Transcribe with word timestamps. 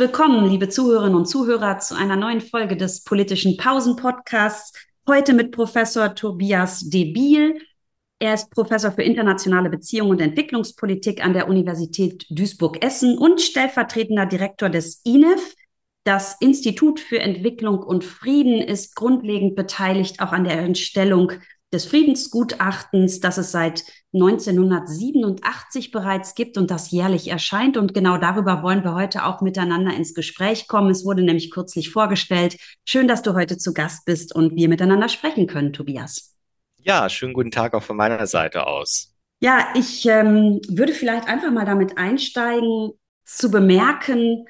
willkommen, 0.00 0.48
liebe 0.48 0.70
Zuhörerinnen 0.70 1.14
und 1.14 1.26
Zuhörer, 1.26 1.78
zu 1.78 1.94
einer 1.94 2.16
neuen 2.16 2.40
Folge 2.40 2.74
des 2.74 3.04
politischen 3.04 3.58
Pausen-Podcasts. 3.58 4.72
Heute 5.06 5.34
mit 5.34 5.52
Professor 5.52 6.14
Tobias 6.14 6.88
Debil. 6.88 7.60
Er 8.18 8.32
ist 8.32 8.50
Professor 8.50 8.92
für 8.92 9.02
internationale 9.02 9.68
Beziehungen 9.68 10.12
und 10.12 10.20
Entwicklungspolitik 10.22 11.22
an 11.22 11.34
der 11.34 11.48
Universität 11.48 12.24
Duisburg-Essen 12.30 13.18
und 13.18 13.42
stellvertretender 13.42 14.24
Direktor 14.24 14.70
des 14.70 15.02
INEF. 15.04 15.54
Das 16.04 16.34
Institut 16.40 16.98
für 16.98 17.18
Entwicklung 17.18 17.80
und 17.80 18.02
Frieden 18.02 18.62
ist 18.62 18.96
grundlegend 18.96 19.54
beteiligt 19.54 20.20
auch 20.20 20.32
an 20.32 20.44
der 20.44 20.60
Entstellung 20.60 21.32
des 21.72 21.86
Friedensgutachtens, 21.86 23.20
das 23.20 23.38
es 23.38 23.52
seit 23.52 23.84
1987 24.12 25.92
bereits 25.92 26.34
gibt 26.34 26.58
und 26.58 26.70
das 26.70 26.90
jährlich 26.90 27.28
erscheint. 27.28 27.76
Und 27.76 27.94
genau 27.94 28.18
darüber 28.18 28.62
wollen 28.62 28.82
wir 28.82 28.94
heute 28.94 29.24
auch 29.24 29.40
miteinander 29.40 29.94
ins 29.94 30.14
Gespräch 30.14 30.66
kommen. 30.66 30.90
Es 30.90 31.04
wurde 31.04 31.22
nämlich 31.22 31.50
kürzlich 31.50 31.90
vorgestellt. 31.90 32.56
Schön, 32.84 33.06
dass 33.06 33.22
du 33.22 33.34
heute 33.34 33.56
zu 33.56 33.72
Gast 33.72 34.04
bist 34.04 34.34
und 34.34 34.56
wir 34.56 34.68
miteinander 34.68 35.08
sprechen 35.08 35.46
können, 35.46 35.72
Tobias. 35.72 36.36
Ja, 36.78 37.08
schönen 37.08 37.34
guten 37.34 37.50
Tag 37.50 37.74
auch 37.74 37.82
von 37.82 37.96
meiner 37.96 38.26
Seite 38.26 38.66
aus. 38.66 39.14
Ja, 39.40 39.68
ich 39.74 40.04
ähm, 40.06 40.60
würde 40.68 40.92
vielleicht 40.92 41.28
einfach 41.28 41.50
mal 41.50 41.64
damit 41.64 41.96
einsteigen, 41.98 42.92
zu 43.24 43.50
bemerken, 43.50 44.46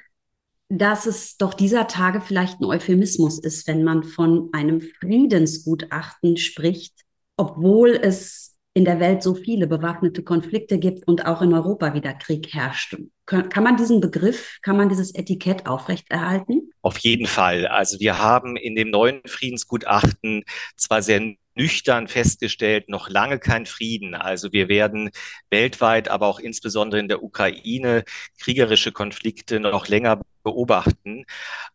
dass 0.68 1.07
es 1.07 1.37
doch 1.37 1.52
dieser 1.52 1.87
Tage 1.87 2.21
vielleicht 2.21 2.60
ein 2.60 2.65
Euphemismus 2.65 3.38
ist, 3.38 3.66
wenn 3.66 3.84
man 3.84 4.05
von 4.05 4.48
einem 4.52 4.80
Friedensgutachten 4.80 6.37
spricht, 6.37 6.95
obwohl 7.41 7.99
es 8.01 8.59
in 8.75 8.85
der 8.85 9.01
Welt 9.01 9.23
so 9.23 9.35
viele 9.35 9.67
bewaffnete 9.67 10.23
Konflikte 10.23 10.79
gibt 10.79 11.09
und 11.09 11.27
auch 11.27 11.43
in 11.43 11.55
Europa 11.55 11.95
wieder 11.95 12.13
Krieg 12.13 12.52
herrscht. 12.52 12.97
Kann 13.27 13.65
man 13.65 13.77
diesen 13.77 14.01
Begriff, 14.01 14.59
kann 14.63 14.77
man 14.77 14.88
dieses 14.88 15.15
Etikett 15.15 15.66
aufrechterhalten? 15.66 16.71
Auf 16.82 16.99
jeden 16.99 17.27
Fall. 17.27 17.66
Also 17.66 17.99
wir 17.99 18.19
haben 18.19 18.57
in 18.57 18.77
dem 18.77 18.91
neuen 18.91 19.23
Friedensgutachten 19.24 20.45
zwar 20.77 21.02
sehr 21.02 21.35
nüchtern 21.55 22.09
festgestellt, 22.09 22.88
noch 22.88 23.09
lange 23.09 23.38
kein 23.38 23.66
Frieden. 23.66 24.15
Also 24.15 24.52
wir 24.52 24.69
werden 24.69 25.10
weltweit, 25.49 26.09
aber 26.09 26.27
auch 26.27 26.38
insbesondere 26.38 27.01
in 27.01 27.09
der 27.09 27.23
Ukraine 27.23 28.04
kriegerische 28.38 28.93
Konflikte 28.93 29.60
noch 29.60 29.88
länger 29.88 30.21
beobachten. 30.43 31.25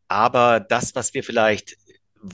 Aber 0.07 0.59
das, 0.59 0.95
was 0.95 1.13
wir 1.13 1.23
vielleicht 1.23 1.75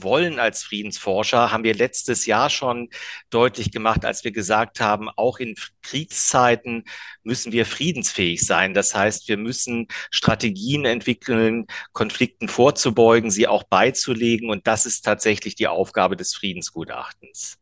wollen 0.00 0.38
als 0.38 0.62
Friedensforscher, 0.62 1.52
haben 1.52 1.64
wir 1.64 1.74
letztes 1.74 2.26
Jahr 2.26 2.48
schon 2.50 2.88
deutlich 3.30 3.70
gemacht, 3.70 4.04
als 4.04 4.24
wir 4.24 4.32
gesagt 4.32 4.80
haben, 4.80 5.08
auch 5.10 5.38
in 5.38 5.54
Kriegszeiten 5.82 6.84
müssen 7.22 7.52
wir 7.52 7.66
friedensfähig 7.66 8.44
sein. 8.46 8.74
Das 8.74 8.94
heißt, 8.94 9.28
wir 9.28 9.36
müssen 9.36 9.88
Strategien 10.10 10.84
entwickeln, 10.84 11.66
Konflikten 11.92 12.48
vorzubeugen, 12.48 13.30
sie 13.30 13.46
auch 13.46 13.64
beizulegen. 13.64 14.50
Und 14.50 14.66
das 14.66 14.86
ist 14.86 15.02
tatsächlich 15.02 15.54
die 15.54 15.68
Aufgabe 15.68 16.16
des 16.16 16.34
Friedensgutachtens. 16.34 17.58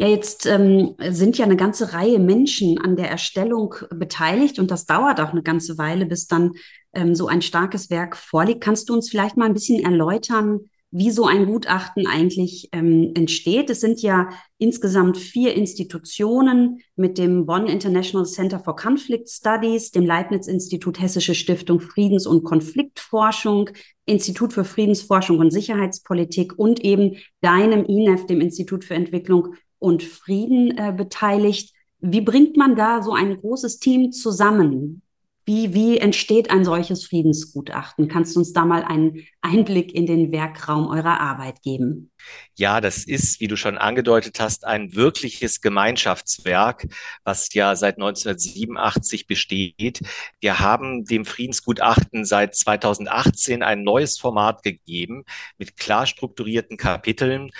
Ja, 0.00 0.06
jetzt 0.06 0.46
ähm, 0.46 0.94
sind 1.08 1.38
ja 1.38 1.44
eine 1.44 1.56
ganze 1.56 1.92
Reihe 1.92 2.20
Menschen 2.20 2.78
an 2.78 2.94
der 2.94 3.10
Erstellung 3.10 3.74
beteiligt 3.90 4.60
und 4.60 4.70
das 4.70 4.86
dauert 4.86 5.20
auch 5.20 5.30
eine 5.30 5.42
ganze 5.42 5.76
Weile, 5.76 6.06
bis 6.06 6.28
dann 6.28 6.52
ähm, 6.92 7.16
so 7.16 7.26
ein 7.26 7.42
starkes 7.42 7.90
Werk 7.90 8.16
vorliegt. 8.16 8.60
Kannst 8.60 8.88
du 8.88 8.94
uns 8.94 9.10
vielleicht 9.10 9.36
mal 9.36 9.46
ein 9.46 9.54
bisschen 9.54 9.84
erläutern, 9.84 10.60
wie 10.90 11.10
so 11.10 11.26
ein 11.26 11.46
Gutachten 11.46 12.06
eigentlich 12.06 12.70
ähm, 12.72 13.12
entsteht. 13.14 13.68
Es 13.68 13.80
sind 13.80 14.00
ja 14.00 14.30
insgesamt 14.56 15.18
vier 15.18 15.54
Institutionen 15.54 16.80
mit 16.96 17.18
dem 17.18 17.44
Bonn 17.44 17.66
International 17.66 18.26
Center 18.26 18.58
for 18.58 18.74
Conflict 18.74 19.28
Studies, 19.28 19.90
dem 19.90 20.06
Leibniz-Institut 20.06 21.00
Hessische 21.00 21.34
Stiftung 21.34 21.80
Friedens- 21.80 22.26
und 22.26 22.42
Konfliktforschung, 22.42 23.68
Institut 24.06 24.54
für 24.54 24.64
Friedensforschung 24.64 25.38
und 25.38 25.50
Sicherheitspolitik 25.50 26.58
und 26.58 26.82
eben 26.82 27.16
deinem 27.42 27.84
INEF, 27.84 28.24
dem 28.24 28.40
Institut 28.40 28.84
für 28.84 28.94
Entwicklung 28.94 29.54
und 29.78 30.02
Frieden, 30.02 30.76
äh, 30.78 30.94
beteiligt. 30.96 31.74
Wie 32.00 32.22
bringt 32.22 32.56
man 32.56 32.76
da 32.76 33.02
so 33.02 33.12
ein 33.12 33.38
großes 33.38 33.78
Team 33.78 34.12
zusammen? 34.12 35.02
Wie, 35.48 35.72
wie 35.72 35.96
entsteht 35.96 36.50
ein 36.50 36.62
solches 36.62 37.06
Friedensgutachten? 37.06 38.06
Kannst 38.08 38.36
du 38.36 38.40
uns 38.40 38.52
da 38.52 38.66
mal 38.66 38.84
einen 38.84 39.26
Einblick 39.40 39.94
in 39.94 40.04
den 40.04 40.30
Werkraum 40.30 40.88
eurer 40.88 41.22
Arbeit 41.22 41.62
geben? 41.62 42.10
Ja, 42.54 42.82
das 42.82 43.04
ist, 43.04 43.40
wie 43.40 43.48
du 43.48 43.56
schon 43.56 43.78
angedeutet 43.78 44.40
hast, 44.40 44.66
ein 44.66 44.94
wirkliches 44.94 45.62
Gemeinschaftswerk, 45.62 46.88
was 47.24 47.54
ja 47.54 47.76
seit 47.76 47.96
1987 47.96 49.26
besteht. 49.26 50.00
Wir 50.38 50.58
haben 50.58 51.06
dem 51.06 51.24
Friedensgutachten 51.24 52.26
seit 52.26 52.54
2018 52.54 53.62
ein 53.62 53.82
neues 53.82 54.18
Format 54.18 54.62
gegeben 54.62 55.24
mit 55.56 55.78
klar 55.78 56.06
strukturierten 56.06 56.76
Kapiteln 56.76 57.52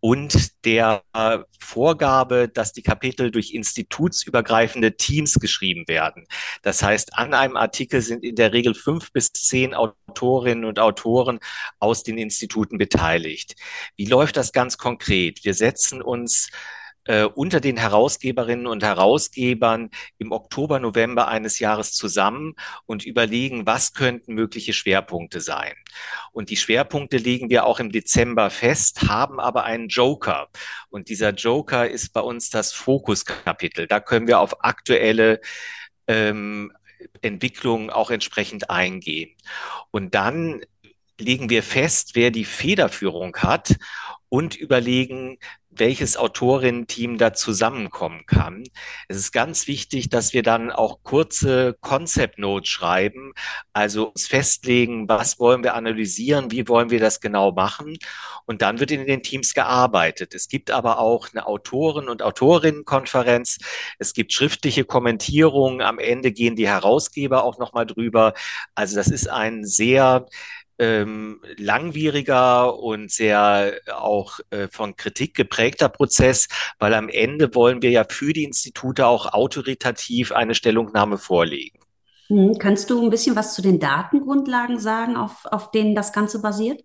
und 0.00 0.64
der 0.64 1.02
Vorgabe, 1.58 2.48
dass 2.48 2.72
die 2.72 2.82
Kapitel 2.82 3.30
durch 3.30 3.52
institutsübergreifende 3.52 4.96
Teams 4.96 5.34
geschrieben 5.34 5.86
werden. 5.88 6.26
Das 6.62 6.82
heißt, 6.82 7.16
an 7.16 7.34
einem 7.34 7.56
Artikel 7.56 8.00
sind 8.00 8.24
in 8.24 8.34
der 8.34 8.52
Regel 8.52 8.74
fünf 8.74 9.12
bis 9.12 9.32
zehn 9.32 9.74
Autorinnen 9.74 10.64
und 10.64 10.78
Autoren 10.78 11.38
aus 11.78 12.02
den 12.02 12.18
Instituten 12.18 12.78
beteiligt. 12.78 13.54
Wie 13.96 14.06
läuft 14.06 14.36
das 14.36 14.52
ganz 14.52 14.78
konkret? 14.78 15.44
Wir 15.44 15.54
setzen 15.54 16.02
uns 16.02 16.48
äh, 17.10 17.24
unter 17.24 17.58
den 17.58 17.76
Herausgeberinnen 17.76 18.68
und 18.68 18.84
Herausgebern 18.84 19.90
im 20.18 20.30
Oktober, 20.30 20.78
November 20.78 21.26
eines 21.26 21.58
Jahres 21.58 21.92
zusammen 21.92 22.54
und 22.86 23.04
überlegen, 23.04 23.66
was 23.66 23.94
könnten 23.94 24.34
mögliche 24.34 24.72
Schwerpunkte 24.72 25.40
sein. 25.40 25.74
Und 26.30 26.50
die 26.50 26.56
Schwerpunkte 26.56 27.16
legen 27.16 27.50
wir 27.50 27.66
auch 27.66 27.80
im 27.80 27.90
Dezember 27.90 28.48
fest, 28.48 29.08
haben 29.08 29.40
aber 29.40 29.64
einen 29.64 29.88
Joker. 29.88 30.50
Und 30.88 31.08
dieser 31.08 31.30
Joker 31.30 31.90
ist 31.90 32.12
bei 32.12 32.20
uns 32.20 32.48
das 32.48 32.72
Fokuskapitel. 32.72 33.88
Da 33.88 33.98
können 33.98 34.28
wir 34.28 34.38
auf 34.38 34.62
aktuelle 34.64 35.40
ähm, 36.06 36.72
Entwicklungen 37.22 37.90
auch 37.90 38.12
entsprechend 38.12 38.70
eingehen. 38.70 39.34
Und 39.90 40.14
dann 40.14 40.60
legen 41.20 41.50
wir 41.50 41.62
fest, 41.62 42.12
wer 42.14 42.30
die 42.30 42.44
Federführung 42.44 43.36
hat 43.36 43.74
und 44.30 44.56
überlegen, 44.56 45.36
welches 45.70 46.16
Autorinnen-Team 46.16 47.16
da 47.18 47.32
zusammenkommen 47.32 48.26
kann. 48.26 48.64
Es 49.08 49.16
ist 49.16 49.32
ganz 49.32 49.66
wichtig, 49.66 50.08
dass 50.08 50.32
wir 50.32 50.42
dann 50.42 50.70
auch 50.70 51.02
kurze 51.02 51.76
Concept 51.80 52.38
Notes 52.38 52.68
schreiben, 52.68 53.32
also 53.72 54.08
uns 54.08 54.26
festlegen, 54.26 55.08
was 55.08 55.38
wollen 55.38 55.62
wir 55.62 55.74
analysieren, 55.74 56.50
wie 56.50 56.66
wollen 56.68 56.90
wir 56.90 56.98
das 56.98 57.20
genau 57.20 57.52
machen. 57.52 57.96
Und 58.46 58.62
dann 58.62 58.80
wird 58.80 58.90
in 58.90 59.06
den 59.06 59.22
Teams 59.22 59.54
gearbeitet. 59.54 60.34
Es 60.34 60.48
gibt 60.48 60.70
aber 60.70 60.98
auch 60.98 61.28
eine 61.32 61.46
Autoren- 61.46 62.08
und 62.08 62.22
Autorinnenkonferenz. 62.22 63.58
Es 63.98 64.12
gibt 64.12 64.32
schriftliche 64.32 64.84
Kommentierungen. 64.84 65.82
Am 65.82 65.98
Ende 65.98 66.32
gehen 66.32 66.56
die 66.56 66.68
Herausgeber 66.68 67.44
auch 67.44 67.58
nochmal 67.58 67.86
drüber. 67.86 68.34
Also 68.74 68.96
das 68.96 69.08
ist 69.08 69.28
ein 69.28 69.64
sehr 69.64 70.26
ähm, 70.80 71.40
langwieriger 71.58 72.76
und 72.78 73.10
sehr 73.10 73.74
auch 73.94 74.40
äh, 74.50 74.66
von 74.68 74.96
Kritik 74.96 75.34
geprägter 75.34 75.90
Prozess, 75.90 76.48
weil 76.78 76.94
am 76.94 77.08
Ende 77.08 77.54
wollen 77.54 77.82
wir 77.82 77.90
ja 77.90 78.04
für 78.08 78.32
die 78.32 78.44
Institute 78.44 79.06
auch 79.06 79.32
autoritativ 79.32 80.32
eine 80.32 80.54
Stellungnahme 80.54 81.18
vorlegen. 81.18 81.78
Hm, 82.28 82.54
kannst 82.58 82.88
du 82.88 83.02
ein 83.04 83.10
bisschen 83.10 83.36
was 83.36 83.54
zu 83.54 83.60
den 83.60 83.78
Datengrundlagen 83.78 84.78
sagen, 84.78 85.16
auf, 85.16 85.44
auf 85.44 85.70
denen 85.70 85.94
das 85.94 86.12
Ganze 86.12 86.40
basiert? 86.40 86.82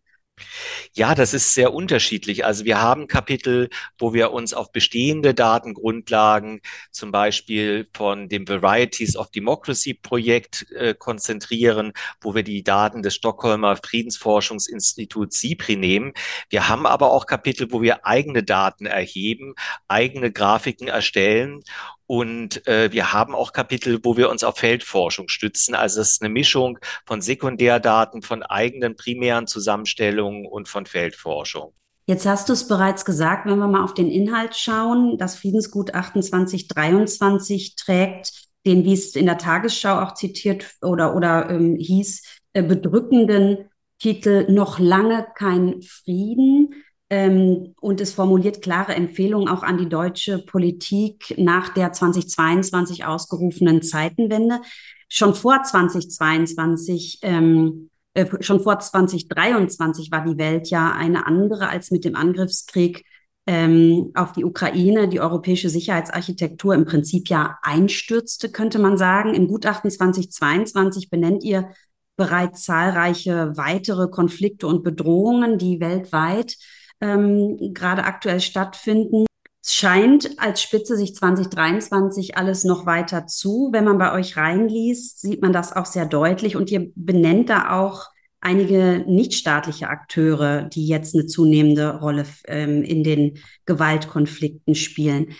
Ja, 0.93 1.15
das 1.15 1.33
ist 1.33 1.53
sehr 1.53 1.73
unterschiedlich. 1.73 2.45
Also 2.45 2.65
wir 2.65 2.81
haben 2.81 3.07
Kapitel, 3.07 3.69
wo 3.97 4.13
wir 4.13 4.31
uns 4.31 4.53
auf 4.53 4.71
bestehende 4.71 5.33
Datengrundlagen, 5.33 6.61
zum 6.91 7.11
Beispiel 7.11 7.87
von 7.93 8.27
dem 8.29 8.47
Varieties 8.47 9.15
of 9.15 9.31
Democracy 9.31 9.93
Projekt 9.93 10.69
äh, 10.71 10.93
konzentrieren, 10.93 11.93
wo 12.21 12.35
wir 12.35 12.43
die 12.43 12.63
Daten 12.63 13.01
des 13.01 13.15
Stockholmer 13.15 13.77
Friedensforschungsinstituts 13.77 15.39
SIPRI 15.39 15.75
nehmen. 15.77 16.13
Wir 16.49 16.67
haben 16.67 16.85
aber 16.85 17.11
auch 17.11 17.25
Kapitel, 17.25 17.71
wo 17.71 17.81
wir 17.81 18.05
eigene 18.05 18.43
Daten 18.43 18.85
erheben, 18.85 19.55
eigene 19.87 20.31
Grafiken 20.31 20.87
erstellen 20.87 21.63
und 22.07 22.67
äh, 22.67 22.91
wir 22.91 23.13
haben 23.13 23.33
auch 23.33 23.53
Kapitel, 23.53 23.99
wo 24.03 24.17
wir 24.17 24.29
uns 24.29 24.43
auf 24.43 24.57
Feldforschung 24.57 25.27
stützen. 25.27 25.75
Also 25.75 26.01
es 26.01 26.13
ist 26.13 26.21
eine 26.21 26.29
Mischung 26.29 26.77
von 27.05 27.21
Sekundärdaten, 27.21 28.21
von 28.21 28.43
eigenen 28.43 28.95
primären 28.95 29.47
Zusammenstellungen 29.47 30.45
und 30.45 30.67
von 30.67 30.85
Feldforschung. 30.85 31.73
Jetzt 32.07 32.27
hast 32.27 32.49
du 32.49 32.53
es 32.53 32.67
bereits 32.67 33.03
gesagt, 33.03 33.47
wenn 33.47 33.57
wir 33.57 33.67
mal 33.67 33.83
auf 33.83 33.95
den 33.95 34.11
Inhalt 34.11 34.55
schauen, 34.55 35.17
das 35.17 35.35
Friedensgutachten 35.35 36.21
2023 36.21 37.75
trägt 37.75 38.31
den, 38.65 38.83
wie 38.83 38.93
es 38.93 39.15
in 39.15 39.25
der 39.25 39.37
Tagesschau 39.37 40.01
auch 40.01 40.13
zitiert 40.13 40.75
oder, 40.81 41.15
oder 41.15 41.49
ähm, 41.49 41.77
hieß, 41.79 42.23
äh, 42.53 42.63
bedrückenden 42.63 43.69
Titel 43.99 44.51
Noch 44.51 44.79
lange 44.79 45.27
kein 45.35 45.81
Frieden. 45.81 46.73
Ähm, 47.15 47.73
und 47.79 48.01
es 48.01 48.13
formuliert 48.13 48.61
klare 48.61 48.93
Empfehlungen 48.93 49.47
auch 49.47 49.63
an 49.63 49.77
die 49.77 49.87
deutsche 49.87 50.39
Politik 50.39 51.33
nach 51.37 51.69
der 51.69 51.93
2022 51.93 53.05
ausgerufenen 53.05 53.81
Zeitenwende. 53.81 54.59
Schon 55.07 55.33
vor 55.33 55.63
2022 55.63 57.19
ähm, 57.21 57.89
äh, 58.15 58.25
schon 58.41 58.59
vor 58.59 58.79
2023 58.79 60.11
war 60.11 60.25
die 60.25 60.37
Welt 60.37 60.69
ja 60.69 60.91
eine 60.91 61.25
andere 61.25 61.69
als 61.69 61.89
mit 61.89 62.03
dem 62.03 62.17
Angriffskrieg 62.17 63.05
ähm, 63.47 64.11
auf 64.13 64.33
die 64.33 64.43
Ukraine, 64.43 65.07
die 65.07 65.21
europäische 65.21 65.69
Sicherheitsarchitektur 65.69 66.75
im 66.75 66.83
Prinzip 66.83 67.29
ja 67.29 67.59
einstürzte, 67.61 68.51
könnte 68.51 68.79
man 68.79 68.97
sagen. 68.97 69.35
Im 69.35 69.47
Gutachten 69.47 69.89
2022 69.89 71.09
benennt 71.09 71.45
ihr 71.45 71.69
bereits 72.17 72.63
zahlreiche 72.63 73.55
weitere 73.55 74.09
Konflikte 74.09 74.67
und 74.67 74.83
Bedrohungen, 74.83 75.57
die 75.57 75.79
weltweit 75.79 76.57
ähm, 77.01 77.73
gerade 77.73 78.03
aktuell 78.03 78.39
stattfinden. 78.39 79.25
Es 79.63 79.73
scheint, 79.73 80.39
als 80.39 80.61
spitze 80.61 80.95
sich 80.95 81.15
2023 81.15 82.37
alles 82.37 82.63
noch 82.63 82.85
weiter 82.85 83.25
zu. 83.25 83.69
Wenn 83.71 83.85
man 83.85 83.97
bei 83.97 84.13
euch 84.13 84.37
reinliest, 84.37 85.21
sieht 85.21 85.41
man 85.41 85.53
das 85.53 85.73
auch 85.73 85.85
sehr 85.85 86.05
deutlich 86.05 86.55
und 86.55 86.69
ihr 86.69 86.91
benennt 86.95 87.49
da 87.49 87.71
auch 87.81 88.09
einige 88.41 89.03
nichtstaatliche 89.07 89.89
Akteure, 89.89 90.63
die 90.63 90.87
jetzt 90.87 91.15
eine 91.15 91.25
zunehmende 91.25 91.99
Rolle 91.99 92.25
ähm, 92.45 92.83
in 92.83 93.03
den 93.03 93.39
Gewaltkonflikten 93.65 94.75
spielen. 94.75 95.33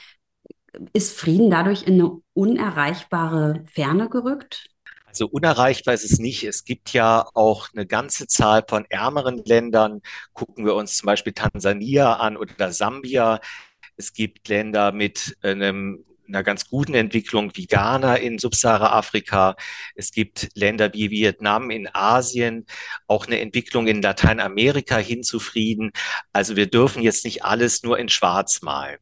Ist 0.92 1.18
Frieden 1.18 1.51
dadurch 1.51 1.84
in 1.84 1.94
eine 1.94 2.18
unerreichbare 2.34 3.63
Ferne 3.72 4.10
gerückt? 4.10 4.75
Also 5.16 5.28
unerreichbar 5.28 5.94
ist 5.94 6.04
es 6.04 6.20
nicht. 6.20 6.44
Es 6.44 6.66
gibt 6.66 6.92
ja 6.92 7.26
auch 7.36 7.70
eine 7.74 7.86
ganze 7.86 8.28
Zahl 8.28 8.66
von 8.68 8.84
ärmeren 8.90 9.38
Ländern. 9.46 10.02
Gucken 10.34 10.66
wir 10.66 10.76
uns 10.76 10.98
zum 10.98 11.06
Beispiel 11.08 11.32
Tansania 11.32 12.16
an 12.18 12.36
oder 12.36 12.74
Sambia. 12.74 13.40
Es 13.96 14.12
gibt 14.12 14.50
Länder 14.50 14.92
mit 14.92 15.38
einem 15.42 16.04
einer 16.28 16.44
ganz 16.44 16.68
guten 16.68 16.96
Entwicklung 16.96 17.52
wie 17.56 17.66
Ghana 17.68 18.18
in 18.18 18.40
Subsahara-Afrika. 18.40 19.56
Es 19.96 20.12
gibt 20.12 20.50
Länder 20.54 20.94
wie 20.94 21.12
Vietnam 21.12 21.70
in 21.70 21.88
Asien, 21.94 22.66
auch 23.08 23.28
eine 23.28 23.40
Entwicklung 23.40 23.88
in 23.88 24.02
Lateinamerika 24.02 24.98
hin 24.98 25.24
zu 25.24 25.40
Frieden. 25.40 25.92
Also 26.34 26.58
wir 26.58 26.66
dürfen 26.66 27.02
jetzt 27.02 27.24
nicht 27.24 27.46
alles 27.46 27.84
nur 27.84 28.00
in 28.00 28.10
Schwarz 28.10 28.62
malen. 28.64 28.98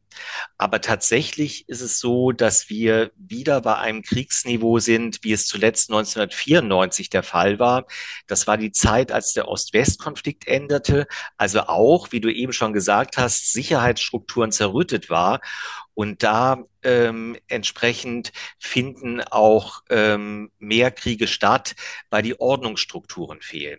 Aber 0.58 0.80
tatsächlich 0.80 1.68
ist 1.68 1.80
es 1.80 1.98
so, 1.98 2.32
dass 2.32 2.68
wir 2.68 3.10
wieder 3.16 3.60
bei 3.60 3.76
einem 3.76 4.02
Kriegsniveau 4.02 4.78
sind, 4.78 5.18
wie 5.22 5.32
es 5.32 5.46
zuletzt 5.46 5.90
1994 5.90 7.10
der 7.10 7.22
Fall 7.22 7.58
war. 7.58 7.86
Das 8.26 8.46
war 8.46 8.56
die 8.56 8.72
Zeit, 8.72 9.12
als 9.12 9.32
der 9.32 9.48
Ost-West-Konflikt 9.48 10.46
änderte. 10.46 11.06
Also 11.36 11.60
auch, 11.62 12.12
wie 12.12 12.20
du 12.20 12.32
eben 12.32 12.52
schon 12.52 12.72
gesagt 12.72 13.16
hast, 13.16 13.52
Sicherheitsstrukturen 13.52 14.52
zerrüttet 14.52 15.10
war. 15.10 15.40
Und 15.94 16.24
da 16.24 16.64
ähm, 16.82 17.36
entsprechend 17.46 18.32
finden 18.58 19.20
auch 19.20 19.82
ähm, 19.90 20.50
mehr 20.58 20.90
Kriege 20.90 21.28
statt, 21.28 21.74
weil 22.10 22.22
die 22.22 22.38
Ordnungsstrukturen 22.38 23.40
fehlen. 23.40 23.78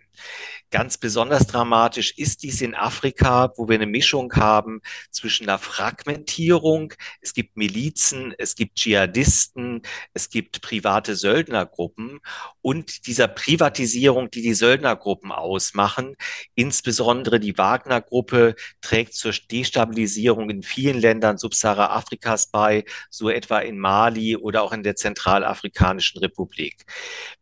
Ganz 0.70 0.98
besonders 0.98 1.46
dramatisch 1.46 2.14
ist 2.16 2.42
dies 2.42 2.60
in 2.60 2.74
Afrika, 2.74 3.52
wo 3.56 3.68
wir 3.68 3.76
eine 3.76 3.86
Mischung 3.86 4.32
haben 4.34 4.80
zwischen 5.12 5.44
einer 5.44 5.58
Fragmentierung. 5.58 6.92
Es 7.20 7.34
gibt 7.34 7.56
Milizen, 7.56 8.34
es 8.36 8.56
gibt 8.56 8.76
Dschihadisten, 8.76 9.82
es 10.12 10.28
gibt 10.28 10.62
private 10.62 11.14
Söldnergruppen 11.14 12.18
und 12.62 13.06
dieser 13.06 13.28
Privatisierung, 13.28 14.28
die 14.30 14.42
die 14.42 14.54
Söldnergruppen 14.54 15.30
ausmachen. 15.30 16.16
Insbesondere 16.56 17.38
die 17.38 17.56
Wagner-Gruppe 17.56 18.56
trägt 18.80 19.14
zur 19.14 19.32
Destabilisierung 19.50 20.50
in 20.50 20.64
vielen 20.64 21.00
Ländern 21.00 21.38
Subsahara-Afrikas 21.38 22.48
bei, 22.50 22.84
so 23.08 23.30
etwa 23.30 23.60
in 23.60 23.78
Mali 23.78 24.36
oder 24.36 24.62
auch 24.62 24.72
in 24.72 24.82
der 24.82 24.96
Zentralafrikanischen 24.96 26.18
Republik. 26.18 26.84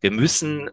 Wir 0.01 0.11
müssen 0.11 0.71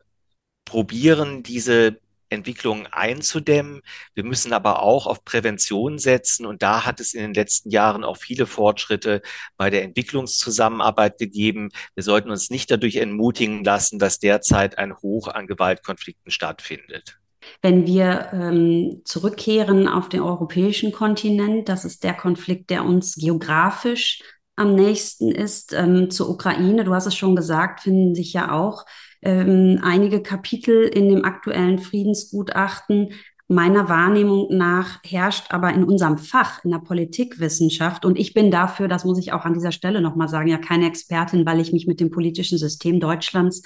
probieren, 0.66 1.44
diese 1.44 2.00
Entwicklungen 2.32 2.88
einzudämmen. 2.88 3.82
Wir 4.14 4.24
müssen 4.24 4.54
aber 4.54 4.82
auch 4.82 5.08
auf 5.08 5.24
Prävention 5.24 6.00
setzen. 6.00 6.46
Und 6.46 6.62
da 6.62 6.86
hat 6.86 7.00
es 7.00 7.14
in 7.14 7.22
den 7.22 7.34
letzten 7.34 7.70
Jahren 7.70 8.04
auch 8.04 8.18
viele 8.18 8.46
Fortschritte 8.46 9.22
bei 9.58 9.70
der 9.70 9.84
Entwicklungszusammenarbeit 9.84 11.18
gegeben. 11.18 11.70
Wir 11.96 12.04
sollten 12.04 12.32
uns 12.32 12.50
nicht 12.50 12.72
dadurch 12.72 12.96
entmutigen 12.96 13.64
lassen, 13.64 14.00
dass 14.00 14.20
derzeit 14.20 14.78
ein 14.78 14.98
Hoch 14.98 15.28
an 15.28 15.48
Gewaltkonflikten 15.48 16.32
stattfindet. 16.32 17.18
Wenn 17.62 17.88
wir 17.88 18.30
ähm, 18.34 19.02
zurückkehren 19.04 19.88
auf 19.88 20.10
den 20.10 20.22
europäischen 20.22 20.92
Kontinent, 20.92 21.70
das 21.70 21.86
ist 21.86 22.04
der 22.04 22.14
Konflikt, 22.14 22.70
der 22.70 22.86
uns 22.86 23.16
geografisch 23.16 24.22
am 24.56 24.76
nächsten 24.76 25.32
ist 25.32 25.74
ähm, 25.74 26.12
zur 26.12 26.30
Ukraine. 26.30 26.84
Du 26.84 26.94
hast 26.94 27.08
es 27.08 27.16
schon 27.16 27.36
gesagt, 27.36 27.82
finden 27.82 28.14
sich 28.14 28.34
ja 28.34 28.52
auch 28.52 28.86
ähm, 29.22 29.80
einige 29.84 30.22
Kapitel 30.22 30.84
in 30.84 31.10
dem 31.10 31.26
aktuellen 31.26 31.80
Friedensgutachten. 31.80 33.14
Meiner 33.48 33.90
Wahrnehmung 33.90 34.48
nach 34.56 35.00
herrscht 35.04 35.48
aber 35.50 35.74
in 35.74 35.84
unserem 35.84 36.18
Fach, 36.18 36.64
in 36.64 36.72
der 36.72 36.80
Politikwissenschaft, 36.80 38.06
und 38.06 38.18
ich 38.18 38.34
bin 38.34 38.50
dafür, 38.50 38.88
das 38.88 39.04
muss 39.04 39.20
ich 39.20 39.34
auch 39.34 39.44
an 39.44 39.54
dieser 39.54 39.74
Stelle 39.74 40.02
nochmal 40.02 40.30
sagen, 40.30 40.48
ja 40.48 40.58
keine 40.58 40.88
Expertin, 40.88 41.46
weil 41.46 41.60
ich 41.60 41.74
mich 41.74 41.86
mit 41.86 42.00
dem 42.00 42.12
politischen 42.12 42.58
System 42.58 43.02
Deutschlands 43.02 43.62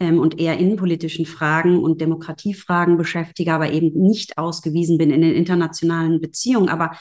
ähm, 0.00 0.18
und 0.18 0.40
eher 0.40 0.58
innenpolitischen 0.58 1.26
Fragen 1.26 1.78
und 1.78 2.00
Demokratiefragen 2.00 2.96
beschäftige, 2.96 3.52
aber 3.52 3.70
eben 3.70 3.92
nicht 3.92 4.36
ausgewiesen 4.36 4.98
bin 4.98 5.10
in 5.10 5.20
den 5.20 5.34
internationalen 5.34 6.20
Beziehungen. 6.20 6.68
Aber 6.68 6.96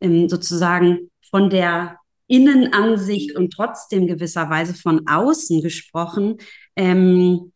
ähm, 0.00 0.28
sozusagen 0.28 1.10
von 1.30 1.50
der 1.50 1.98
Innenansicht 2.28 3.36
und 3.36 3.52
trotzdem 3.52 4.06
gewisserweise 4.06 4.74
von 4.74 5.06
außen 5.06 5.62
gesprochen, 5.62 6.36
ähm, 6.76 7.52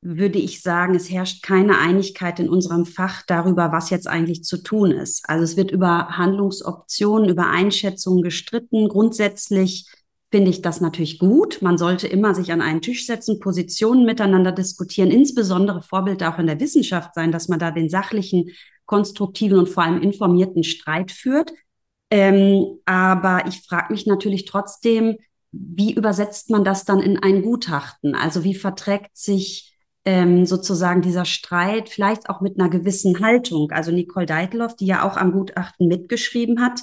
würde 0.00 0.38
ich 0.38 0.62
sagen, 0.62 0.94
es 0.94 1.10
herrscht 1.10 1.42
keine 1.42 1.78
Einigkeit 1.78 2.38
in 2.38 2.48
unserem 2.48 2.86
Fach 2.86 3.22
darüber, 3.26 3.72
was 3.72 3.90
jetzt 3.90 4.06
eigentlich 4.06 4.44
zu 4.44 4.62
tun 4.62 4.92
ist. 4.92 5.28
Also 5.28 5.42
es 5.42 5.56
wird 5.56 5.70
über 5.70 6.16
Handlungsoptionen, 6.16 7.28
über 7.28 7.48
Einschätzungen 7.48 8.22
gestritten. 8.22 8.88
Grundsätzlich 8.88 9.86
finde 10.30 10.50
ich 10.50 10.62
das 10.62 10.80
natürlich 10.80 11.18
gut. 11.18 11.62
Man 11.62 11.78
sollte 11.78 12.06
immer 12.06 12.34
sich 12.34 12.52
an 12.52 12.60
einen 12.60 12.82
Tisch 12.82 13.06
setzen, 13.06 13.40
Positionen 13.40 14.04
miteinander 14.04 14.52
diskutieren, 14.52 15.10
insbesondere 15.10 15.82
Vorbild 15.82 16.22
auch 16.22 16.38
in 16.38 16.46
der 16.46 16.60
Wissenschaft 16.60 17.14
sein, 17.14 17.32
dass 17.32 17.48
man 17.48 17.58
da 17.58 17.70
den 17.70 17.88
sachlichen, 17.88 18.50
konstruktiven 18.86 19.58
und 19.58 19.68
vor 19.68 19.82
allem 19.82 20.00
informierten 20.00 20.64
Streit 20.64 21.10
führt. 21.10 21.52
Ähm, 22.10 22.78
aber 22.86 23.46
ich 23.46 23.62
frage 23.62 23.92
mich 23.92 24.06
natürlich 24.06 24.44
trotzdem, 24.44 25.16
wie 25.52 25.94
übersetzt 25.94 26.50
man 26.50 26.64
das 26.64 26.84
dann 26.84 27.00
in 27.00 27.18
ein 27.18 27.42
Gutachten? 27.42 28.14
Also 28.14 28.44
wie 28.44 28.54
verträgt 28.54 29.16
sich 29.16 29.74
ähm, 30.04 30.46
sozusagen 30.46 31.02
dieser 31.02 31.24
Streit 31.24 31.88
vielleicht 31.88 32.28
auch 32.28 32.40
mit 32.40 32.58
einer 32.58 32.68
gewissen 32.68 33.20
Haltung? 33.20 33.70
Also 33.70 33.90
Nicole 33.90 34.26
Deitloff, 34.26 34.76
die 34.76 34.86
ja 34.86 35.08
auch 35.08 35.16
am 35.16 35.32
Gutachten 35.32 35.88
mitgeschrieben 35.88 36.60
hat, 36.60 36.80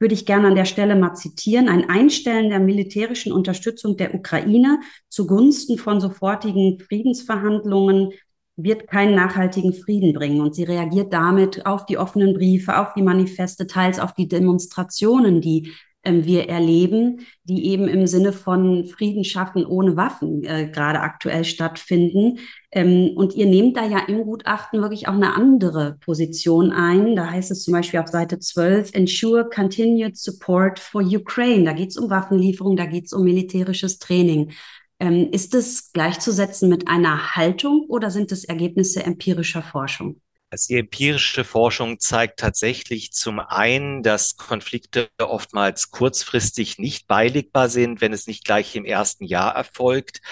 würde 0.00 0.14
ich 0.14 0.26
gerne 0.26 0.48
an 0.48 0.54
der 0.54 0.64
Stelle 0.64 0.94
mal 0.94 1.14
zitieren. 1.14 1.68
Ein 1.68 1.88
Einstellen 1.88 2.50
der 2.50 2.60
militärischen 2.60 3.32
Unterstützung 3.32 3.96
der 3.96 4.14
Ukraine 4.14 4.80
zugunsten 5.08 5.76
von 5.76 6.00
sofortigen 6.00 6.78
Friedensverhandlungen 6.78 8.12
wird 8.56 8.88
keinen 8.88 9.14
nachhaltigen 9.14 9.72
Frieden 9.72 10.12
bringen. 10.12 10.40
Und 10.40 10.54
sie 10.54 10.64
reagiert 10.64 11.12
damit 11.12 11.66
auf 11.66 11.86
die 11.86 11.98
offenen 11.98 12.34
Briefe, 12.34 12.78
auf 12.78 12.92
die 12.94 13.02
Manifeste, 13.02 13.66
teils 13.66 13.98
auf 14.00 14.14
die 14.14 14.28
Demonstrationen, 14.28 15.40
die 15.40 15.72
wir 16.12 16.48
erleben, 16.48 17.26
die 17.44 17.66
eben 17.66 17.88
im 17.88 18.06
Sinne 18.06 18.32
von 18.32 18.86
Frieden 18.86 19.24
schaffen 19.24 19.64
ohne 19.64 19.96
Waffen 19.96 20.44
äh, 20.44 20.68
gerade 20.68 21.00
aktuell 21.00 21.44
stattfinden. 21.44 22.38
Ähm, 22.70 23.12
und 23.16 23.34
ihr 23.34 23.46
nehmt 23.46 23.76
da 23.76 23.86
ja 23.86 24.00
im 24.08 24.24
Gutachten 24.24 24.80
wirklich 24.80 25.08
auch 25.08 25.14
eine 25.14 25.34
andere 25.34 25.96
Position 26.00 26.72
ein. 26.72 27.16
Da 27.16 27.30
heißt 27.30 27.50
es 27.50 27.62
zum 27.64 27.72
Beispiel 27.72 28.00
auf 28.00 28.08
Seite 28.08 28.38
12, 28.38 28.94
Ensure 28.94 29.48
Continued 29.48 30.16
Support 30.16 30.78
for 30.78 31.02
Ukraine. 31.02 31.64
Da 31.64 31.72
geht 31.72 31.90
es 31.90 31.96
um 31.96 32.10
Waffenlieferung, 32.10 32.76
da 32.76 32.86
geht 32.86 33.06
es 33.06 33.12
um 33.12 33.24
militärisches 33.24 33.98
Training. 33.98 34.52
Ähm, 35.00 35.28
ist 35.32 35.54
es 35.54 35.92
gleichzusetzen 35.92 36.68
mit 36.68 36.88
einer 36.88 37.36
Haltung 37.36 37.86
oder 37.88 38.10
sind 38.10 38.32
es 38.32 38.44
Ergebnisse 38.44 39.04
empirischer 39.04 39.62
Forschung? 39.62 40.20
Also 40.50 40.68
die 40.68 40.78
empirische 40.78 41.44
Forschung 41.44 42.00
zeigt 42.00 42.40
tatsächlich 42.40 43.12
zum 43.12 43.38
einen, 43.38 44.02
dass 44.02 44.36
Konflikte 44.36 45.10
oftmals 45.18 45.90
kurzfristig 45.90 46.78
nicht 46.78 47.06
beilegbar 47.06 47.68
sind, 47.68 48.00
wenn 48.00 48.14
es 48.14 48.26
nicht 48.26 48.44
gleich 48.44 48.74
im 48.74 48.86
ersten 48.86 49.24
Jahr 49.24 49.54
erfolgt. 49.54 50.22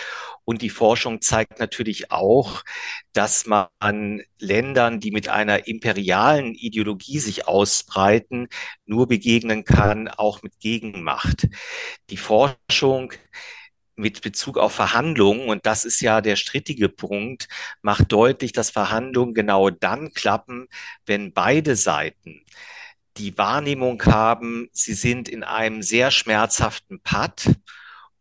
Und 0.44 0.62
die 0.62 0.70
Forschung 0.70 1.20
zeigt 1.20 1.58
natürlich 1.60 2.12
auch, 2.12 2.62
dass 3.12 3.44
man 3.44 4.22
Ländern, 4.38 5.00
die 5.00 5.10
mit 5.10 5.28
einer 5.28 5.66
imperialen 5.66 6.54
Ideologie 6.54 7.18
sich 7.18 7.46
ausbreiten, 7.46 8.48
nur 8.86 9.08
begegnen 9.08 9.64
kann, 9.64 10.08
auch 10.08 10.42
mit 10.42 10.58
Gegenmacht. 10.60 11.46
Die 12.08 12.16
Forschung 12.16 13.12
mit 13.96 14.20
Bezug 14.20 14.58
auf 14.58 14.74
Verhandlungen, 14.74 15.48
und 15.48 15.66
das 15.66 15.84
ist 15.84 16.00
ja 16.00 16.20
der 16.20 16.36
strittige 16.36 16.88
Punkt, 16.88 17.48
macht 17.82 18.12
deutlich, 18.12 18.52
dass 18.52 18.70
Verhandlungen 18.70 19.34
genau 19.34 19.70
dann 19.70 20.12
klappen, 20.12 20.68
wenn 21.06 21.32
beide 21.32 21.76
Seiten 21.76 22.44
die 23.16 23.36
Wahrnehmung 23.38 24.02
haben, 24.04 24.68
sie 24.72 24.94
sind 24.94 25.28
in 25.28 25.42
einem 25.42 25.82
sehr 25.82 26.10
schmerzhaften 26.10 27.00
Patt 27.00 27.50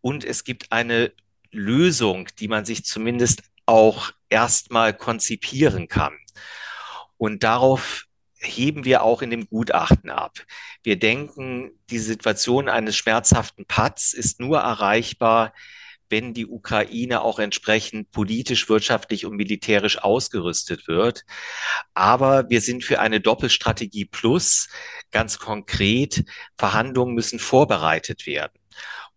und 0.01 0.23
es 0.23 0.43
gibt 0.43 0.71
eine 0.71 1.11
Lösung, 1.51 2.27
die 2.39 2.47
man 2.47 2.65
sich 2.65 2.85
zumindest 2.85 3.43
auch 3.65 4.11
erstmal 4.29 4.93
konzipieren 4.93 5.87
kann. 5.87 6.13
Und 7.17 7.43
darauf 7.43 8.04
heben 8.45 8.85
wir 8.85 9.03
auch 9.03 9.21
in 9.21 9.29
dem 9.29 9.47
Gutachten 9.47 10.09
ab. 10.09 10.37
Wir 10.83 10.97
denken, 10.97 11.71
die 11.89 11.99
Situation 11.99 12.69
eines 12.69 12.95
schmerzhaften 12.95 13.65
Patz 13.65 14.13
ist 14.13 14.39
nur 14.39 14.59
erreichbar, 14.59 15.53
wenn 16.09 16.33
die 16.33 16.45
Ukraine 16.45 17.21
auch 17.21 17.39
entsprechend 17.39 18.11
politisch, 18.11 18.69
wirtschaftlich 18.69 19.25
und 19.25 19.35
militärisch 19.35 19.97
ausgerüstet 19.97 20.87
wird. 20.87 21.23
Aber 21.93 22.49
wir 22.49 22.61
sind 22.61 22.83
für 22.83 22.99
eine 22.99 23.19
Doppelstrategie 23.19 24.05
plus. 24.05 24.69
Ganz 25.11 25.39
konkret, 25.39 26.23
Verhandlungen 26.57 27.15
müssen 27.15 27.39
vorbereitet 27.39 28.27
werden. 28.27 28.59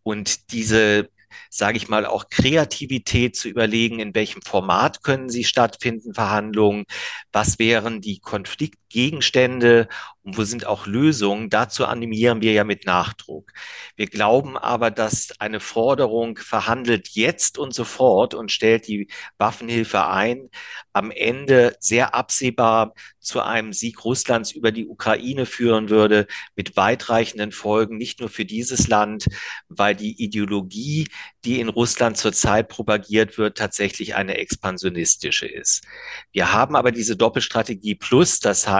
Und 0.03 0.53
diese 0.53 1.11
sage 1.51 1.77
ich 1.77 1.89
mal, 1.89 2.07
auch 2.07 2.29
Kreativität 2.29 3.37
zu 3.37 3.49
überlegen, 3.49 4.01
in 4.01 4.15
welchem 4.15 4.43
Format 4.43 5.03
können 5.03 5.31
sie 5.31 5.45
stattfinden, 5.45 6.15
Verhandlungen, 6.15 6.85
was 7.33 7.59
wären 7.59 8.01
die 8.01 8.21
Konfliktgegenstände 8.89 9.89
und 10.23 10.37
wo 10.37 10.45
sind 10.45 10.67
auch 10.67 10.87
Lösungen. 10.87 11.49
Dazu 11.49 11.87
animieren 11.87 12.43
wir 12.43 12.53
ja 12.53 12.65
mit 12.65 12.85
Nachdruck. 12.85 13.53
Wir 13.97 14.07
glauben 14.07 14.57
aber, 14.57 14.91
dass 14.91 15.33
eine 15.39 15.61
Forderung 15.61 16.37
verhandelt 16.37 17.09
jetzt 17.11 17.59
und 17.59 17.73
sofort 17.73 18.35
und 18.35 18.51
stellt 18.53 18.89
die 18.89 19.09
Waffenhilfe 19.39 20.07
ein, 20.07 20.51
am 20.93 21.11
Ende 21.11 21.77
sehr 21.81 22.15
absehbar 22.15 22.95
zu 23.21 23.41
einem 23.43 23.73
Sieg 23.73 24.05
Russlands 24.05 24.53
über 24.53 24.73
die 24.73 24.87
Ukraine 24.87 25.45
führen 25.47 25.91
würde, 25.91 26.27
mit 26.57 26.77
weitreichenden 26.77 27.53
Folgen, 27.53 27.97
nicht 27.97 28.21
nur 28.21 28.29
für 28.31 28.45
dieses 28.45 28.89
Land, 28.89 29.27
weil 29.69 29.95
die 29.95 30.23
Ideologie, 30.23 31.09
die 31.45 31.61
in 31.61 31.69
Russland 31.69 32.17
zurzeit 32.17 32.69
propagiert 32.69 33.37
wird, 33.37 33.59
tatsächlich 33.59 34.15
eine 34.15 34.39
expansionistische 34.39 35.47
ist. 35.47 35.85
Wir 36.33 36.53
haben 36.53 36.75
aber 36.75 36.91
diese 36.91 37.17
Doppelstrategie 37.17 37.95
plus, 37.95 38.41
das 38.41 38.67
heißt 38.67 38.78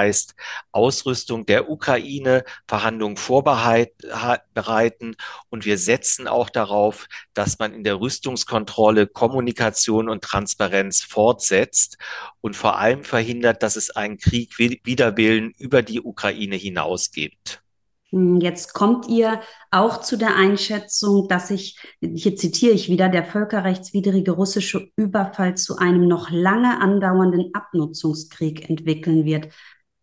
Ausrüstung 0.73 1.47
der 1.47 1.71
Ukraine, 1.71 2.45
Verhandlungen 2.67 3.17
vorbereiten 3.17 5.17
und 5.51 5.65
wir 5.65 5.79
setzen 5.79 6.29
auch 6.29 6.51
darauf, 6.51 7.07
dass 7.35 7.59
man 7.59 7.75
in 7.75 7.85
der 7.85 8.01
Rüstungskontrolle 8.01 9.07
Kommunikation 9.07 10.09
und 10.09 10.23
Transparenz 10.23 11.03
fortsetzt 11.03 11.99
und 12.41 12.57
vor 12.57 12.79
allem 12.79 13.05
verhindert, 13.05 13.63
dass 13.63 13.77
es 13.77 13.91
einen 13.91 14.19
Krieg 14.19 14.59
wider 14.59 15.17
Willen 15.17 15.53
über 15.59 15.83
die 15.83 16.01
Ukraine 16.01 16.57
hinaus 16.57 17.11
gibt. 17.11 17.63
Hm, 18.11 18.41
jetzt 18.41 18.73
kommt 18.73 19.07
ihr 19.09 19.41
auch 19.71 20.01
zu 20.01 20.17
der 20.17 20.35
Einschätzung, 20.37 21.29
dass 21.29 21.49
sich, 21.49 21.79
hier 22.01 22.37
zitiere 22.37 22.73
ich 22.73 22.89
wieder, 22.89 23.09
der 23.09 23.25
völkerrechtswidrige 23.25 24.33
russische 24.33 24.91
Überfall 24.97 25.57
zu 25.57 25.77
einem 25.77 26.09
noch 26.09 26.31
lange 26.31 26.81
andauernden 26.81 27.51
Abnutzungskrieg 27.55 28.69
entwickeln 28.71 29.25
wird. 29.27 29.49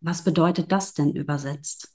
Was 0.06 0.22
bedeutet 0.22 0.70
das 0.70 0.94
denn 0.94 1.10
übersetzt? 1.10 1.88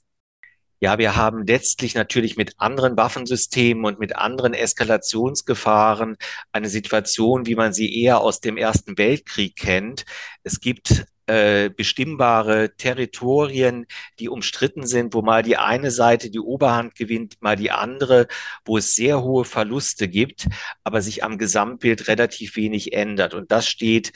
Ja, 0.80 0.98
wir 0.98 1.16
haben 1.16 1.46
letztlich 1.46 1.94
natürlich 1.94 2.36
mit 2.36 2.52
anderen 2.58 2.94
Waffensystemen 2.98 3.86
und 3.86 4.00
mit 4.00 4.16
anderen 4.16 4.52
Eskalationsgefahren 4.52 6.18
eine 6.52 6.68
Situation, 6.68 7.46
wie 7.46 7.54
man 7.54 7.72
sie 7.72 8.02
eher 8.02 8.20
aus 8.20 8.40
dem 8.40 8.58
Ersten 8.58 8.98
Weltkrieg 8.98 9.56
kennt. 9.56 10.04
Es 10.42 10.60
gibt 10.60 11.06
äh, 11.32 11.70
bestimmbare 11.70 12.76
Territorien, 12.76 13.86
die 14.18 14.28
umstritten 14.28 14.86
sind, 14.86 15.14
wo 15.14 15.22
mal 15.22 15.42
die 15.42 15.56
eine 15.56 15.90
Seite 15.90 16.28
die 16.28 16.40
Oberhand 16.40 16.94
gewinnt, 16.94 17.40
mal 17.40 17.56
die 17.56 17.70
andere, 17.70 18.26
wo 18.66 18.76
es 18.76 18.94
sehr 18.94 19.22
hohe 19.22 19.46
Verluste 19.46 20.08
gibt, 20.08 20.46
aber 20.84 21.00
sich 21.00 21.24
am 21.24 21.38
Gesamtbild 21.38 22.06
relativ 22.08 22.56
wenig 22.56 22.92
ändert. 22.92 23.32
Und 23.32 23.50
das 23.50 23.66
steht 23.66 24.12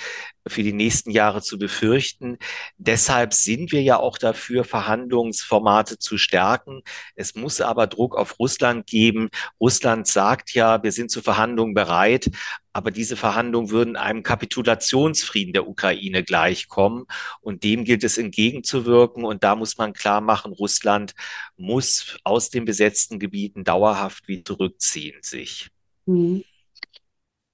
für 0.46 0.62
die 0.62 0.75
nächsten 0.75 1.11
Jahre 1.11 1.40
zu 1.40 1.58
befürchten. 1.58 2.37
Deshalb 2.76 3.32
sind 3.32 3.73
wir 3.73 3.82
ja 3.82 3.99
auch 3.99 4.18
dafür, 4.18 4.64
Verhandlungsformate 4.64 5.99
zu 5.99 6.18
stärken. 6.18 6.82
Es 7.14 7.35
muss 7.35 7.62
aber 7.62 7.87
Druck 7.87 8.14
auf 8.14 8.38
Russland 8.38 8.87
geben. 8.87 9.30
Russland 9.58 10.06
sagt 10.06 10.52
ja, 10.52 10.82
wir 10.82 10.92
sind 10.92 11.11
zu 11.11 11.23
Verhandlungen 11.23 11.73
bereit, 11.73 12.30
aber 12.76 12.90
diese 12.90 13.16
Verhandlungen 13.16 13.71
würden 13.71 13.97
einem 13.97 14.23
Kapitulationsfrieden 14.23 15.54
der 15.54 15.66
Ukraine 15.66 16.23
gleichkommen. 16.23 17.06
Und 17.40 17.64
dem 17.64 17.85
gilt 17.85 18.04
es 18.04 18.18
entgegenzuwirken. 18.18 19.25
Und 19.25 19.45
da 19.45 19.56
muss 19.56 19.78
man 19.78 19.95
klar 19.95 20.21
machen, 20.21 20.52
Russland 20.52 21.14
muss 21.56 22.18
aus 22.23 22.50
den 22.50 22.66
besetzten 22.66 23.18
Gebieten 23.18 23.64
dauerhaft 23.64 24.28
wieder 24.28 24.45
zurückziehen 24.45 25.16
sich. 25.23 25.71
Mhm. 26.04 26.45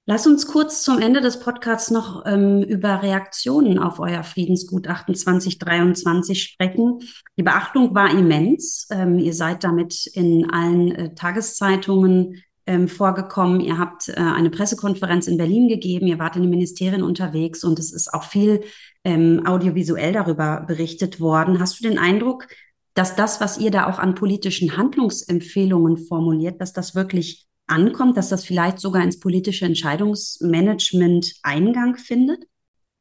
Lass 0.05 0.27
uns 0.27 0.45
kurz 0.45 0.83
zum 0.83 0.99
Ende 0.99 1.21
des 1.21 1.39
Podcasts 1.39 1.89
noch 1.89 2.25
ähm, 2.25 2.61
über 2.61 3.01
Reaktionen 3.01 3.79
auf 3.79 3.99
euer 3.99 4.23
Friedensgutachten 4.23 5.15
2023 5.15 6.43
sprechen. 6.43 6.99
Die 7.37 7.43
Beachtung 7.43 7.95
war 7.95 8.11
immens. 8.11 8.87
Ähm, 8.91 9.19
ihr 9.19 9.33
seid 9.33 9.63
damit 9.63 10.05
in 10.07 10.49
allen 10.49 10.91
äh, 10.91 11.15
Tageszeitungen 11.15 12.43
ähm, 12.65 12.87
vorgekommen. 12.87 13.59
Ihr 13.59 13.77
habt 13.77 14.09
äh, 14.09 14.13
eine 14.13 14.49
Pressekonferenz 14.49 15.27
in 15.27 15.37
Berlin 15.37 15.67
gegeben. 15.67 16.07
Ihr 16.07 16.19
wart 16.19 16.35
in 16.35 16.43
den 16.43 16.51
Ministerien 16.51 17.03
unterwegs 17.03 17.63
und 17.63 17.79
es 17.79 17.91
ist 17.91 18.13
auch 18.13 18.23
viel 18.23 18.61
ähm, 19.03 19.45
audiovisuell 19.45 20.13
darüber 20.13 20.63
berichtet 20.67 21.19
worden. 21.19 21.59
Hast 21.59 21.79
du 21.79 21.87
den 21.87 21.99
Eindruck, 21.99 22.47
dass 22.93 23.15
das, 23.15 23.41
was 23.41 23.57
ihr 23.57 23.71
da 23.71 23.87
auch 23.87 23.99
an 23.99 24.15
politischen 24.15 24.77
Handlungsempfehlungen 24.77 25.97
formuliert, 25.97 26.61
dass 26.61 26.73
das 26.73 26.95
wirklich 26.95 27.47
ankommt, 27.67 28.17
dass 28.17 28.29
das 28.29 28.45
vielleicht 28.45 28.79
sogar 28.79 29.03
ins 29.03 29.19
politische 29.19 29.65
Entscheidungsmanagement 29.65 31.33
Eingang 31.43 31.97
findet? 31.97 32.45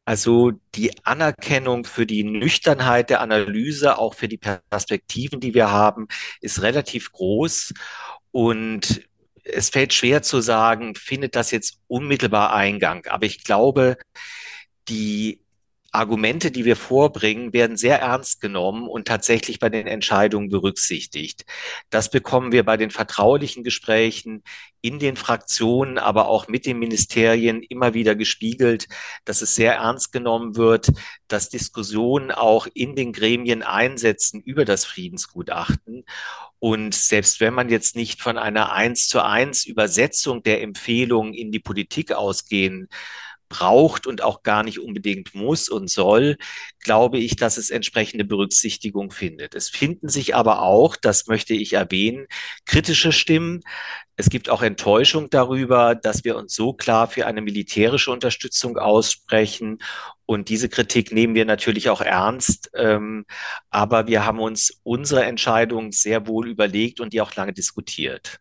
Also 0.05 0.53
die 0.75 0.91
Anerkennung 1.05 1.85
für 1.85 2.07
die 2.07 2.25
Nüchternheit 2.25 3.11
der 3.11 3.21
Analyse, 3.21 3.99
auch 3.99 4.15
für 4.15 4.27
die 4.27 4.39
Perspektiven, 4.39 5.39
die 5.39 5.55
wir 5.55 5.71
haben, 5.71 6.09
ist 6.41 6.63
relativ 6.63 7.13
groß. 7.13 7.73
Und 8.33 9.03
es 9.45 9.71
fällt 9.71 9.93
schwer 9.93 10.23
zu 10.23 10.41
sagen, 10.41 10.95
findet 10.95 11.37
das 11.37 11.51
jetzt 11.51 11.79
unmittelbar 11.89 12.53
Eingang. 12.53 13.07
Aber 13.07 13.27
ich 13.27 13.45
glaube, 13.45 13.97
die 14.89 15.42
Argumente, 15.95 16.51
die 16.51 16.65
wir 16.65 16.77
vorbringen, 16.77 17.53
werden 17.53 17.77
sehr 17.77 18.01
ernst 18.01 18.41
genommen 18.41 18.89
und 18.89 19.07
tatsächlich 19.07 19.59
bei 19.59 19.69
den 19.69 19.87
Entscheidungen 19.87 20.49
berücksichtigt. 20.49 21.45
Das 21.91 22.11
bekommen 22.11 22.51
wir 22.51 22.65
bei 22.65 22.79
den 22.79 22.91
vertraulichen 22.91 23.63
Gesprächen 23.63 24.43
in 24.81 24.99
den 24.99 25.17
Fraktionen, 25.17 25.99
aber 25.99 26.29
auch 26.29 26.49
mit 26.49 26.65
den 26.65 26.79
Ministerien 26.79 27.63
immer 27.63 27.93
wieder 27.93 28.15
gespiegelt, 28.15 28.89
dass 29.27 29.43
es 29.43 29.55
sehr 29.55 29.75
ernst 29.75 30.13
genommen 30.13 30.57
wird, 30.57 30.89
dass 31.29 31.51
Diskussionen 31.51 32.31
auch 32.31 32.67
in 32.73 32.97
den 32.97 33.13
Gremien 33.13 33.63
einsetzen 33.63 34.41
über 34.41 34.65
das 34.65 34.87
Friedensgutachten. 34.87 36.05
Und 36.59 36.95
selbst 36.95 37.41
wenn 37.41 37.53
man 37.53 37.69
jetzt 37.69 37.97
nicht 37.97 38.23
von 38.23 38.39
einer 38.39 38.73
eins 38.73 39.09
zu 39.09 39.23
eins 39.23 39.67
Übersetzung 39.67 40.43
der 40.43 40.63
Empfehlungen 40.63 41.35
in 41.35 41.53
die 41.53 41.61
Politik 41.61 42.13
ausgehen 42.13 42.89
braucht 43.53 44.07
und 44.07 44.23
auch 44.23 44.43
gar 44.43 44.63
nicht 44.63 44.79
unbedingt 44.79 45.35
muss 45.35 45.69
und 45.69 45.91
soll, 45.91 46.39
glaube 46.81 47.19
ich, 47.19 47.37
dass 47.37 47.59
es 47.59 47.69
entsprechende 47.69 48.25
Berücksichtigung 48.25 49.11
findet. 49.11 49.55
Es 49.55 49.69
finden 49.69 50.09
sich 50.09 50.35
aber 50.35 50.63
auch, 50.63 50.97
das 50.97 51.27
möchte 51.27 51.53
ich 51.53 51.75
erwähnen, 51.75 52.27
kritische 52.65 53.13
Stimmen. 53.13 53.61
Es 54.17 54.31
gibt 54.31 54.49
auch 54.49 54.63
Enttäuschung 54.63 55.29
darüber, 55.29 55.95
dass 55.95 56.25
wir 56.25 56.37
uns 56.37 56.55
so 56.55 56.73
klar 56.73 57.09
für 57.09 57.27
eine 57.27 57.43
militärische 57.43 58.11
Unterstützung 58.11 58.79
aussprechen. 58.79 59.79
Und 60.25 60.49
diese 60.49 60.71
Kritik 60.71 61.13
nehmen 61.13 61.35
wir 61.35 61.45
natürlich 61.45 61.91
auch 61.91 62.01
ernst. 62.01 62.71
Ähm, 62.75 63.27
aber 63.69 64.07
wir 64.07 64.25
haben 64.25 64.41
uns 64.41 64.81
unsere 64.83 65.25
Entscheidung 65.25 65.93
sehr 65.93 66.27
wohl 66.27 66.49
überlegt 66.49 67.01
und 67.01 67.13
die 67.13 67.21
auch 67.21 67.35
lange 67.35 67.53
diskutiert. 67.53 68.39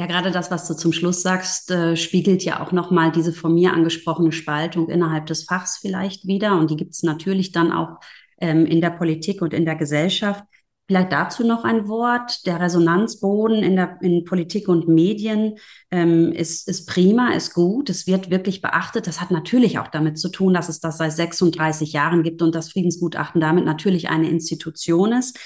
Ja, 0.00 0.06
gerade 0.06 0.30
das, 0.30 0.50
was 0.52 0.68
du 0.68 0.74
zum 0.74 0.92
Schluss 0.92 1.22
sagst, 1.22 1.72
äh, 1.72 1.96
spiegelt 1.96 2.44
ja 2.44 2.60
auch 2.60 2.70
nochmal 2.70 3.10
diese 3.10 3.32
von 3.32 3.52
mir 3.52 3.72
angesprochene 3.72 4.30
Spaltung 4.30 4.88
innerhalb 4.88 5.26
des 5.26 5.42
Fachs 5.42 5.78
vielleicht 5.78 6.24
wieder. 6.26 6.56
Und 6.56 6.70
die 6.70 6.76
gibt 6.76 6.94
es 6.94 7.02
natürlich 7.02 7.50
dann 7.50 7.72
auch 7.72 7.98
ähm, 8.40 8.64
in 8.64 8.80
der 8.80 8.90
Politik 8.90 9.42
und 9.42 9.52
in 9.52 9.64
der 9.64 9.74
Gesellschaft. 9.74 10.44
Vielleicht 10.86 11.12
dazu 11.12 11.44
noch 11.44 11.64
ein 11.64 11.88
Wort. 11.88 12.46
Der 12.46 12.60
Resonanzboden 12.60 13.62
in 13.64 13.74
der 13.74 13.98
in 14.00 14.24
Politik 14.24 14.68
und 14.68 14.86
Medien 14.88 15.56
ähm, 15.90 16.32
ist, 16.32 16.68
ist 16.68 16.86
prima, 16.86 17.32
ist 17.32 17.52
gut. 17.52 17.90
Es 17.90 18.06
wird 18.06 18.30
wirklich 18.30 18.62
beachtet. 18.62 19.08
Das 19.08 19.20
hat 19.20 19.32
natürlich 19.32 19.80
auch 19.80 19.88
damit 19.88 20.18
zu 20.18 20.30
tun, 20.30 20.54
dass 20.54 20.68
es 20.68 20.78
das 20.78 20.96
seit 20.96 21.12
36 21.12 21.92
Jahren 21.92 22.22
gibt 22.22 22.40
und 22.40 22.54
das 22.54 22.70
Friedensgutachten 22.70 23.40
damit 23.40 23.64
natürlich 23.64 24.08
eine 24.08 24.30
Institution 24.30 25.12
ist. 25.12 25.38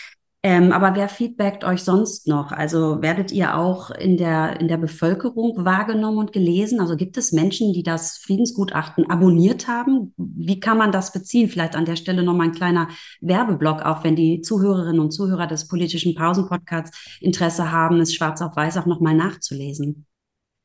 Ähm, 0.45 0.73
aber 0.73 0.97
wer 0.97 1.09
feedbackt 1.09 1.63
euch 1.63 1.85
sonst 1.85 2.27
noch? 2.27 2.51
Also 2.51 3.01
werdet 3.01 3.31
ihr 3.31 3.57
auch 3.57 3.93
in 3.93 4.17
der, 4.17 4.59
in 4.61 4.67
der 4.67 4.77
Bevölkerung 4.77 5.65
wahrgenommen 5.65 6.19
und 6.19 6.33
gelesen? 6.33 6.81
Also 6.81 6.97
gibt 6.97 7.17
es 7.17 7.31
Menschen, 7.31 7.73
die 7.73 7.85
das 7.85 8.19
Friedensgutachten 8.19 9.09
abonniert 9.09 9.69
haben? 9.69 10.13
Wie 10.17 10.59
kann 10.59 10.79
man 10.79 10.91
das 10.91 11.13
beziehen? 11.13 11.49
Vielleicht 11.49 11.77
an 11.77 11.85
der 11.85 11.95
Stelle 11.95 12.25
nochmal 12.25 12.49
ein 12.49 12.55
kleiner 12.55 12.89
Werbeblock, 13.21 13.83
auch 13.83 14.03
wenn 14.03 14.17
die 14.17 14.41
Zuhörerinnen 14.41 15.01
und 15.01 15.13
Zuhörer 15.13 15.47
des 15.47 15.69
politischen 15.69 16.17
Pausen-Podcasts 16.17 17.21
Interesse 17.21 17.71
haben, 17.71 18.01
es 18.01 18.13
schwarz 18.13 18.43
auf 18.43 18.57
weiß 18.57 18.79
auch 18.79 18.87
nochmal 18.87 19.15
nachzulesen. 19.15 20.07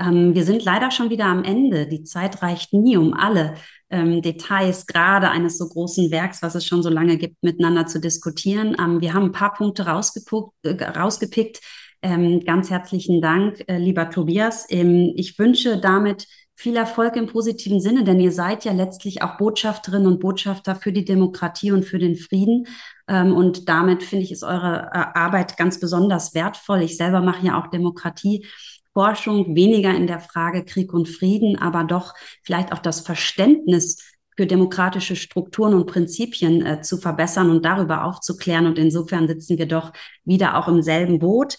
Ähm, 0.00 0.34
wir 0.34 0.44
sind 0.44 0.64
leider 0.64 0.90
schon 0.90 1.10
wieder 1.10 1.26
am 1.26 1.44
Ende. 1.44 1.86
Die 1.86 2.04
Zeit 2.04 2.42
reicht 2.42 2.72
nie, 2.72 2.96
um 2.96 3.14
alle 3.14 3.54
ähm, 3.90 4.22
Details 4.22 4.86
gerade 4.86 5.30
eines 5.30 5.58
so 5.58 5.68
großen 5.68 6.10
Werks, 6.10 6.42
was 6.42 6.54
es 6.54 6.66
schon 6.66 6.82
so 6.82 6.90
lange 6.90 7.16
gibt, 7.16 7.42
miteinander 7.42 7.86
zu 7.86 8.00
diskutieren. 8.00 8.76
Ähm, 8.78 9.00
wir 9.00 9.14
haben 9.14 9.26
ein 9.26 9.32
paar 9.32 9.54
Punkte 9.54 9.82
äh, 9.82 10.84
rausgepickt. 10.84 11.60
Ähm, 12.00 12.40
ganz 12.44 12.70
herzlichen 12.70 13.20
Dank, 13.20 13.64
äh, 13.66 13.78
lieber 13.78 14.08
Tobias. 14.10 14.66
Ähm, 14.70 15.12
ich 15.16 15.38
wünsche 15.38 15.78
damit 15.78 16.26
viel 16.54 16.76
Erfolg 16.76 17.14
im 17.14 17.26
positiven 17.26 17.80
Sinne, 17.80 18.02
denn 18.02 18.18
ihr 18.18 18.32
seid 18.32 18.64
ja 18.64 18.72
letztlich 18.72 19.22
auch 19.22 19.36
Botschafterinnen 19.36 20.08
und 20.08 20.18
Botschafter 20.20 20.74
für 20.74 20.92
die 20.92 21.04
Demokratie 21.04 21.70
und 21.70 21.84
für 21.84 22.00
den 22.00 22.16
Frieden. 22.16 22.66
Ähm, 23.08 23.32
und 23.34 23.68
damit 23.68 24.02
finde 24.02 24.24
ich, 24.24 24.32
ist 24.32 24.42
eure 24.42 24.90
äh, 24.92 25.18
Arbeit 25.18 25.56
ganz 25.56 25.80
besonders 25.80 26.34
wertvoll. 26.34 26.82
Ich 26.82 26.96
selber 26.96 27.20
mache 27.20 27.46
ja 27.46 27.60
auch 27.60 27.68
Demokratie 27.68 28.44
Forschung 28.92 29.54
weniger 29.54 29.94
in 29.94 30.06
der 30.06 30.20
Frage 30.20 30.64
Krieg 30.64 30.92
und 30.92 31.08
Frieden, 31.08 31.58
aber 31.58 31.84
doch 31.84 32.14
vielleicht 32.42 32.72
auch 32.72 32.78
das 32.80 33.00
Verständnis 33.00 33.98
für 34.36 34.46
demokratische 34.46 35.16
Strukturen 35.16 35.74
und 35.74 35.86
Prinzipien 35.86 36.64
äh, 36.64 36.80
zu 36.80 36.98
verbessern 36.98 37.50
und 37.50 37.64
darüber 37.64 38.04
aufzuklären. 38.04 38.66
Und 38.66 38.78
insofern 38.78 39.26
sitzen 39.26 39.58
wir 39.58 39.66
doch 39.66 39.92
wieder 40.24 40.56
auch 40.56 40.68
im 40.68 40.80
selben 40.80 41.18
Boot. 41.18 41.56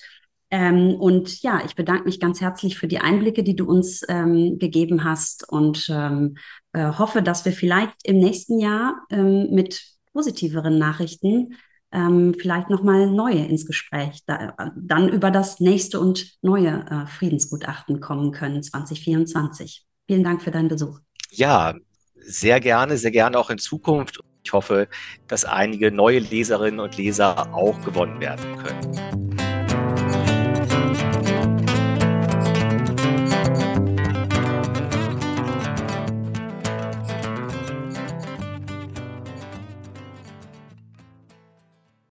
Ähm, 0.50 0.96
und 0.96 1.42
ja, 1.42 1.62
ich 1.66 1.76
bedanke 1.76 2.06
mich 2.06 2.20
ganz 2.20 2.40
herzlich 2.42 2.78
für 2.78 2.88
die 2.88 3.00
Einblicke, 3.00 3.44
die 3.44 3.56
du 3.56 3.66
uns 3.66 4.02
ähm, 4.08 4.58
gegeben 4.60 5.04
hast 5.04 5.48
und 5.48 5.90
ähm, 5.90 6.38
äh, 6.72 6.94
hoffe, 6.94 7.22
dass 7.22 7.46
wir 7.46 7.52
vielleicht 7.52 7.96
im 8.04 8.18
nächsten 8.18 8.60
Jahr 8.60 9.06
ähm, 9.12 9.50
mit 9.52 9.84
positiveren 10.14 10.80
Nachrichten 10.80 11.56
ähm, 11.92 12.36
vielleicht 12.40 12.70
nochmal 12.70 13.08
neue 13.08 13.46
ins 13.46 13.66
Gespräch, 13.66 14.24
da, 14.26 14.56
dann 14.76 15.10
über 15.10 15.32
das 15.32 15.60
nächste 15.60 16.00
und 16.00 16.38
neue 16.42 16.86
äh, 16.90 17.08
Friedensgutachten 17.08 18.00
kommen 18.00 18.32
können 18.32 18.62
2024. 18.62 19.86
Vielen 20.08 20.24
Dank 20.24 20.42
für 20.42 20.52
deinen 20.52 20.68
Besuch. 20.68 21.00
Ja, 21.32 21.74
sehr 22.16 22.60
gerne, 22.60 22.98
sehr 22.98 23.12
gerne 23.12 23.38
auch 23.38 23.50
in 23.50 23.58
Zukunft. 23.58 24.20
Ich 24.44 24.54
hoffe, 24.54 24.88
dass 25.28 25.46
einige 25.46 25.92
neue 25.92 26.20
Leserinnen 26.20 26.80
und 26.80 26.98
Leser 26.98 27.54
auch 27.54 27.80
gewonnen 27.82 28.20
werden 28.20 28.58
können. 28.58 29.29